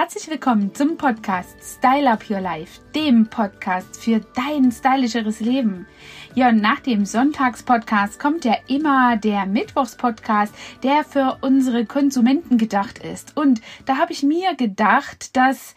[0.00, 5.88] Herzlich willkommen zum Podcast Style Up Your Life, dem Podcast für dein stylischeres Leben.
[6.36, 13.00] Ja, und nach dem Sonntagspodcast kommt ja immer der Mittwochspodcast, der für unsere Konsumenten gedacht
[13.00, 13.36] ist.
[13.36, 15.74] Und da habe ich mir gedacht, dass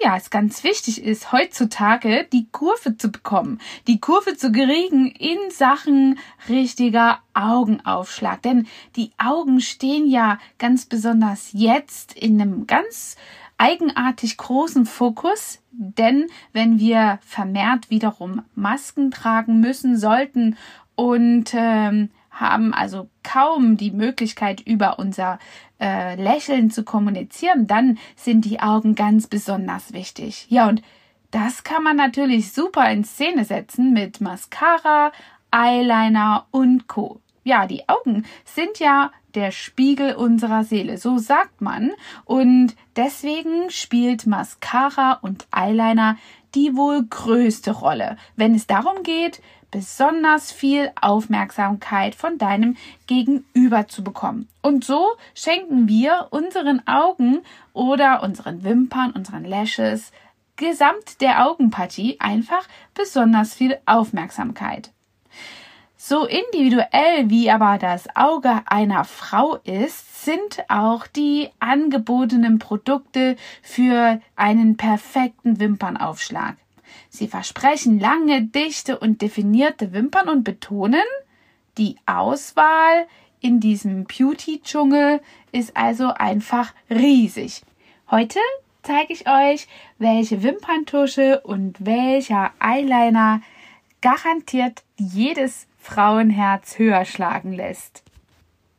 [0.00, 5.38] ja, es ganz wichtig ist, heutzutage die Kurve zu bekommen, die Kurve zu kriegen in
[5.50, 6.18] Sachen
[6.48, 8.42] richtiger Augenaufschlag.
[8.42, 8.66] Denn
[8.96, 13.16] die Augen stehen ja ganz besonders jetzt in einem ganz
[13.58, 20.56] eigenartig großen Fokus, denn wenn wir vermehrt wiederum Masken tragen müssen, sollten
[20.94, 25.38] und ähm, haben also kaum die Möglichkeit, über unser
[25.80, 30.46] äh, Lächeln zu kommunizieren, dann sind die Augen ganz besonders wichtig.
[30.48, 30.82] Ja, und
[31.30, 35.12] das kann man natürlich super in Szene setzen mit Mascara,
[35.50, 37.20] Eyeliner und Co.
[37.44, 41.92] Ja, die Augen sind ja der Spiegel unserer Seele, so sagt man.
[42.24, 46.16] Und deswegen spielt Mascara und Eyeliner
[46.54, 52.76] die wohl größte Rolle, wenn es darum geht, besonders viel Aufmerksamkeit von deinem
[53.08, 54.48] Gegenüber zu bekommen.
[54.62, 57.40] Und so schenken wir unseren Augen
[57.72, 60.12] oder unseren Wimpern, unseren Lashes,
[60.56, 64.93] gesamt der Augenpartie einfach besonders viel Aufmerksamkeit.
[66.06, 74.20] So individuell wie aber das Auge einer Frau ist, sind auch die angebotenen Produkte für
[74.36, 76.56] einen perfekten Wimpernaufschlag.
[77.08, 81.06] Sie versprechen lange, dichte und definierte Wimpern und betonen,
[81.78, 83.06] die Auswahl
[83.40, 87.62] in diesem Beauty-Dschungel ist also einfach riesig.
[88.10, 88.40] Heute
[88.82, 93.40] zeige ich euch, welche Wimperntusche und welcher Eyeliner
[94.02, 98.02] garantiert jedes Frauenherz höher schlagen lässt.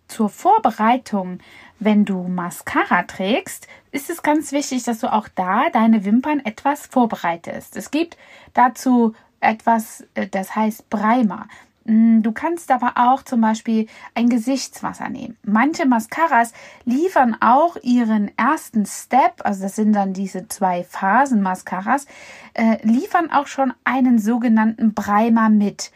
[0.07, 1.39] Zur Vorbereitung,
[1.79, 6.87] wenn du Mascara trägst, ist es ganz wichtig, dass du auch da deine Wimpern etwas
[6.87, 7.77] vorbereitest.
[7.77, 8.17] Es gibt
[8.55, 11.47] dazu etwas, äh, das heißt Primer.
[11.85, 15.37] Mm, du kannst aber auch zum Beispiel ein Gesichtswasser nehmen.
[15.43, 16.53] Manche Mascaras
[16.85, 22.07] liefern auch ihren ersten Step, also das sind dann diese zwei Phasen Mascaras,
[22.55, 25.91] äh, liefern auch schon einen sogenannten Primer mit.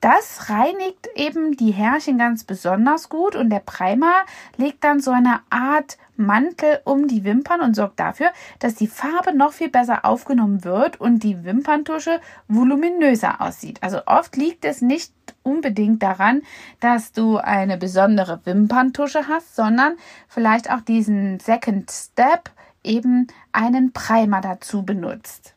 [0.00, 4.24] Das reinigt eben die Härchen ganz besonders gut und der Primer
[4.56, 9.36] legt dann so eine Art Mantel um die Wimpern und sorgt dafür, dass die Farbe
[9.36, 13.82] noch viel besser aufgenommen wird und die Wimperntusche voluminöser aussieht.
[13.82, 15.12] Also oft liegt es nicht
[15.42, 16.42] unbedingt daran,
[16.80, 19.96] dass du eine besondere Wimperntusche hast, sondern
[20.28, 22.50] vielleicht auch diesen Second Step
[22.82, 25.54] eben einen Primer dazu benutzt.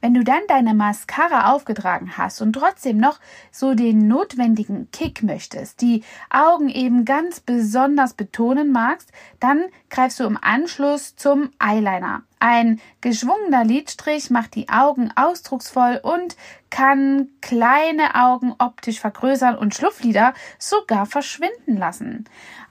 [0.00, 5.82] Wenn du dann deine Mascara aufgetragen hast und trotzdem noch so den notwendigen Kick möchtest,
[5.82, 12.22] die Augen eben ganz besonders betonen magst, dann greifst du im Anschluss zum Eyeliner.
[12.40, 16.36] Ein geschwungener Lidstrich macht die Augen ausdrucksvoll und
[16.70, 22.24] kann kleine Augen optisch vergrößern und Schlupflider sogar verschwinden lassen.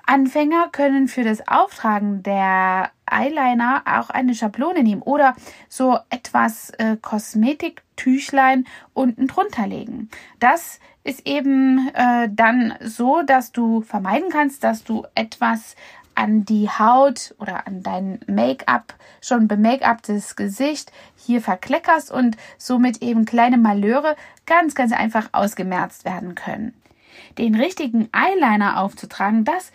[0.07, 5.35] Anfänger können für das Auftragen der Eyeliner auch eine Schablone nehmen oder
[5.67, 10.09] so etwas äh, Kosmetiktüchlein unten drunter legen.
[10.39, 15.75] Das ist eben äh, dann so, dass du vermeiden kannst, dass du etwas
[16.19, 23.23] an die Haut oder an dein Make-up, schon bemake-uptes Gesicht hier verkleckerst und somit eben
[23.23, 26.73] kleine Malheure ganz, ganz einfach ausgemerzt werden können.
[27.37, 29.71] Den richtigen Eyeliner aufzutragen, das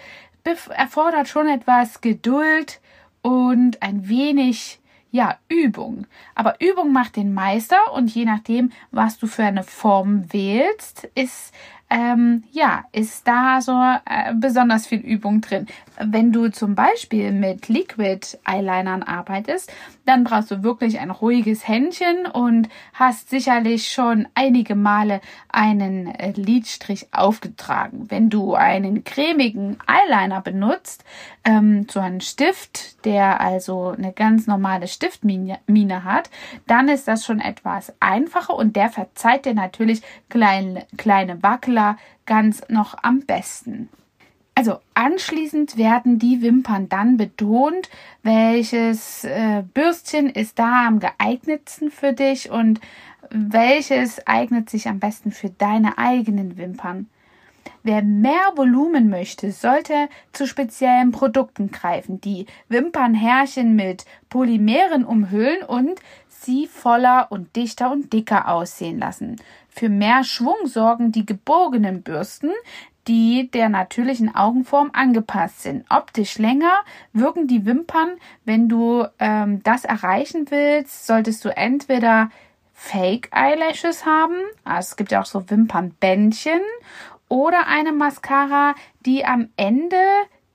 [0.69, 2.83] erfordert schon etwas Geduld
[3.23, 4.81] und ein wenig
[5.11, 6.07] ja, Übung.
[6.35, 11.55] Aber Übung macht den Meister und je nachdem, was du für eine Form wählst, ist
[11.91, 15.67] ähm, ja, ist da so äh, besonders viel Übung drin.
[15.99, 19.73] Wenn du zum Beispiel mit Liquid Eyelinern arbeitest,
[20.05, 26.33] dann brauchst du wirklich ein ruhiges Händchen und hast sicherlich schon einige Male einen äh,
[26.33, 28.07] Lidstrich aufgetragen.
[28.09, 31.05] Wenn du einen cremigen Eyeliner benutzt,
[31.45, 36.31] ähm, so einen Stift, der also eine ganz normale Stiftmine hat,
[36.67, 41.99] dann ist das schon etwas einfacher und der verzeiht dir natürlich kleine, kleine Wackler Concealer
[42.27, 43.89] ganz noch am besten.
[44.57, 47.91] Also anschließend werden die Wimpern dann betont,
[48.23, 52.81] welches äh, Bürstchen ist da am geeignetsten für dich und
[53.31, 57.09] welches eignet sich am besten für deine eigenen Wimpern.
[57.83, 66.01] Wer mehr Volumen möchte, sollte zu speziellen Produkten greifen, die Wimpernhärchen mit Polymeren umhüllen und
[66.29, 69.37] sie voller und dichter und dicker aussehen lassen.
[69.77, 72.53] Für mehr Schwung sorgen die gebogenen Bürsten,
[73.09, 75.85] die der natürlichen Augenform angepasst sind.
[75.91, 78.13] Optisch länger wirken die Wimpern.
[78.45, 82.31] Wenn du ähm, das erreichen willst, solltest du entweder
[82.73, 84.37] Fake Eyelashes haben.
[84.63, 86.61] Also es gibt ja auch so Wimpernbändchen
[87.29, 89.97] oder eine Mascara, die am Ende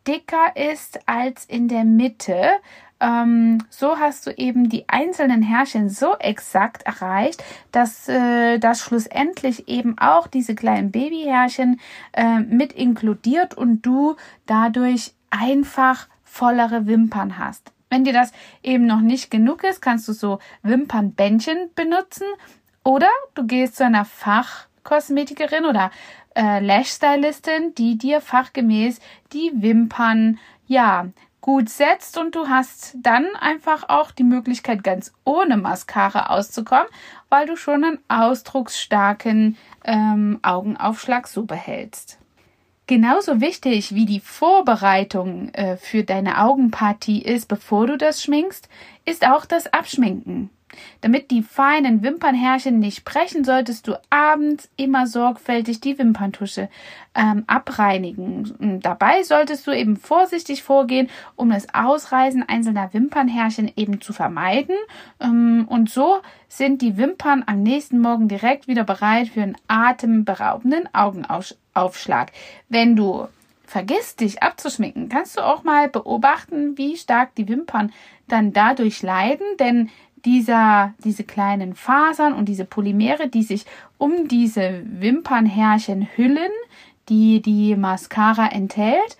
[0.07, 2.51] dicker ist als in der Mitte.
[3.01, 9.67] Ähm, so hast du eben die einzelnen Härchen so exakt erreicht, dass äh, das schlussendlich
[9.69, 11.79] eben auch diese kleinen Babyhärchen
[12.13, 14.15] äh, mit inkludiert und du
[14.45, 17.71] dadurch einfach vollere Wimpern hast.
[17.89, 18.31] Wenn dir das
[18.61, 22.27] eben noch nicht genug ist, kannst du so Wimpernbändchen benutzen
[22.83, 25.89] oder du gehst zu einer Fachkosmetikerin oder
[26.35, 28.99] äh, Lash-Stylistin, die dir fachgemäß
[29.33, 30.37] die Wimpern,
[30.67, 31.07] ja,
[31.49, 36.85] gut setzt und du hast dann einfach auch die Möglichkeit, ganz ohne Mascara auszukommen,
[37.29, 42.19] weil du schon einen ausdrucksstarken ähm, Augenaufschlag so behältst.
[42.85, 48.69] Genauso wichtig wie die Vorbereitung äh, für deine Augenpartie ist, bevor du das schminkst,
[49.05, 50.51] ist auch das Abschminken.
[51.01, 56.69] Damit die feinen Wimpernhärchen nicht brechen, solltest du abends immer sorgfältig die Wimperntusche
[57.15, 58.79] ähm, abreinigen.
[58.81, 64.75] Dabei solltest du eben vorsichtig vorgehen, um das Ausreißen einzelner Wimpernhärchen eben zu vermeiden.
[65.19, 70.87] Ähm, und so sind die Wimpern am nächsten Morgen direkt wieder bereit für einen atemberaubenden
[70.93, 72.31] Augenaufschlag.
[72.69, 73.27] Wenn du
[73.69, 77.93] vergisst, dich abzuschminken, kannst du auch mal beobachten, wie stark die Wimpern
[78.27, 79.89] dann dadurch leiden, denn
[80.25, 83.65] dieser, diese kleinen Fasern und diese Polymere, die sich
[83.97, 86.51] um diese Wimpernhärchen hüllen,
[87.09, 89.17] die die Mascara enthält,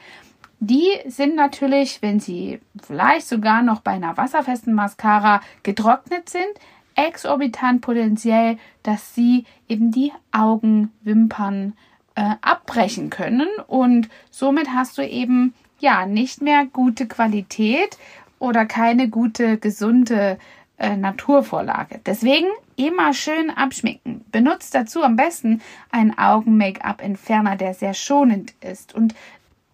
[0.60, 6.50] die sind natürlich, wenn sie vielleicht sogar noch bei einer wasserfesten Mascara getrocknet sind,
[6.96, 11.74] exorbitant potenziell, dass sie eben die Augenwimpern
[12.16, 17.98] äh, abbrechen können und somit hast du eben ja nicht mehr gute Qualität
[18.38, 20.38] oder keine gute gesunde
[20.80, 22.00] äh, Naturvorlage.
[22.06, 24.26] Deswegen immer schön abschminken.
[24.32, 25.62] Benutzt dazu am besten
[25.92, 28.96] einen Augen-Make-up-Entferner, der sehr schonend ist.
[28.96, 29.14] Und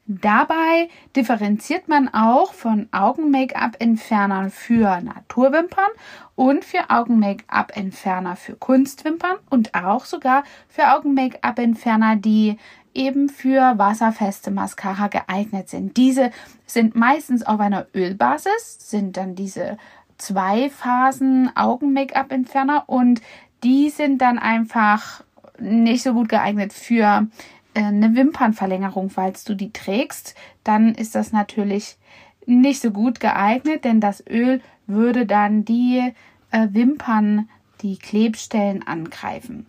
[0.08, 5.92] dabei differenziert man auch von Augen-Make-up-Entfernern für Naturwimpern
[6.36, 12.58] und für Augen-Make-up-Entferner für Kunstwimpern und auch sogar für Augen-Make-up-Entferner, die
[12.96, 15.98] eben für wasserfeste Mascara geeignet sind.
[15.98, 16.32] Diese
[16.66, 19.78] sind meistens auf einer Ölbasis, sind dann diese
[20.18, 23.22] zwei Phasen Augen-Make-up-Entferner und
[23.64, 25.24] die sind dann einfach
[25.60, 27.28] nicht so gut geeignet für
[27.74, 31.98] äh, eine Wimpernverlängerung, falls du die trägst, dann ist das natürlich
[32.46, 36.14] nicht so gut geeignet, denn das Öl würde dann die
[36.52, 37.50] äh, Wimpern,
[37.82, 39.66] die Klebstellen angreifen.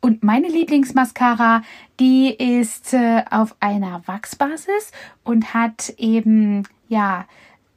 [0.00, 1.62] Und meine Lieblingsmascara,
[1.98, 4.92] die ist äh, auf einer Wachsbasis
[5.24, 7.26] und hat eben ja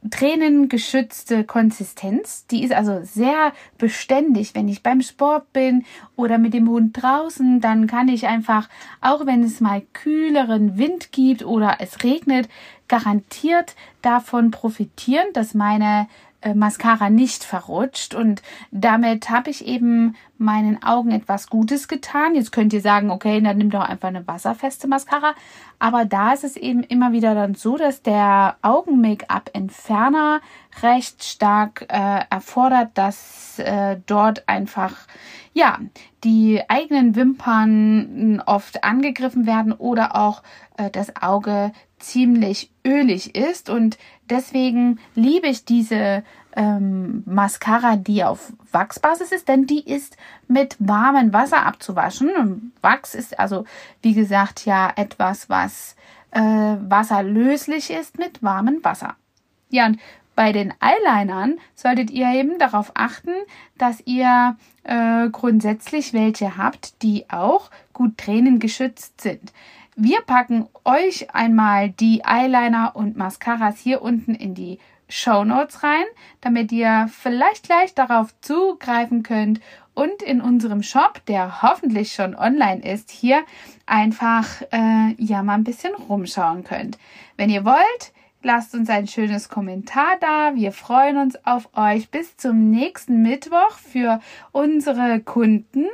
[0.09, 2.47] tränengeschützte Konsistenz.
[2.47, 4.55] Die ist also sehr beständig.
[4.55, 8.67] Wenn ich beim Sport bin oder mit dem Hund draußen, dann kann ich einfach,
[8.99, 12.49] auch wenn es mal kühleren Wind gibt oder es regnet,
[12.87, 16.07] garantiert davon profitieren, dass meine
[16.41, 22.35] äh, Mascara nicht verrutscht und damit habe ich eben meinen Augen etwas Gutes getan.
[22.35, 25.33] Jetzt könnt ihr sagen, okay, dann nimm doch einfach eine wasserfeste Mascara.
[25.79, 30.41] Aber da ist es eben immer wieder dann so, dass der Augen-Make-up-Entferner
[30.81, 34.95] recht stark äh, erfordert, dass äh, dort einfach
[35.53, 35.79] ja
[36.23, 40.43] die eigenen Wimpern oft angegriffen werden oder auch
[40.77, 43.97] äh, das Auge ziemlich ölig ist und
[44.29, 46.23] deswegen liebe ich diese
[46.55, 50.17] ähm, Mascara, die auf Wachsbasis ist, denn die ist
[50.47, 52.73] mit warmem Wasser abzuwaschen.
[52.81, 53.65] Wachs ist also,
[54.01, 55.95] wie gesagt, ja etwas, was
[56.31, 59.15] äh, wasserlöslich ist mit warmem Wasser.
[59.69, 59.99] Ja, und
[60.35, 63.31] bei den Eyelinern solltet ihr eben darauf achten,
[63.77, 69.53] dass ihr äh, grundsätzlich welche habt, die auch gut tränengeschützt sind.
[69.95, 74.79] Wir packen euch einmal die Eyeliner und Mascaras hier unten in die
[75.11, 76.05] Show Notes rein,
[76.39, 79.59] damit ihr vielleicht gleich darauf zugreifen könnt
[79.93, 83.43] und in unserem Shop, der hoffentlich schon online ist, hier
[83.85, 86.97] einfach äh, ja mal ein bisschen rumschauen könnt.
[87.35, 90.55] Wenn ihr wollt, lasst uns ein schönes Kommentar da.
[90.55, 92.09] Wir freuen uns auf euch.
[92.09, 95.87] Bis zum nächsten Mittwoch für unsere Kunden.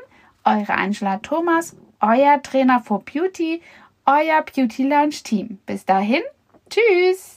[0.43, 3.61] Eure Angela Thomas, euer Trainer for Beauty,
[4.05, 5.59] euer Beauty Lounge Team.
[5.65, 6.21] Bis dahin,
[6.69, 7.36] tschüss!